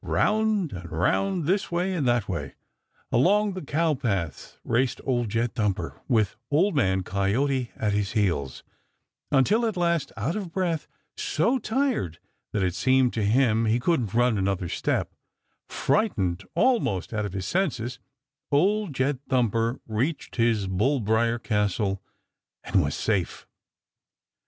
[0.03, 2.55] Round and round, this way and that way,
[3.11, 8.63] along the cow paths raced Old Jed Thumper with Old Man Coyote at his heels,
[9.31, 12.17] until at last, out of breath, so tired
[12.51, 15.13] that it seemed to him he couldn't run another step,
[15.67, 17.99] frightened almost out of his senses,
[18.51, 22.01] Old Jed Thumper reached his bull briar castle
[22.63, 23.45] and was safe.